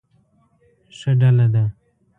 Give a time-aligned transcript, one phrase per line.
[0.97, 1.63] ښه ډله ده.